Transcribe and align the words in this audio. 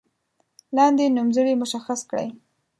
لاندې 0.75 1.13
نومځري 1.15 1.53
مشخص 1.61 1.99
کړئ. 2.09 2.27